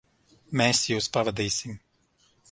Mēs 0.61 0.79
jūs 0.91 1.09
pavadīsim. 1.17 1.77